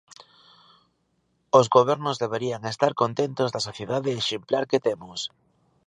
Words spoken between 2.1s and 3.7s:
deberían estar contentos da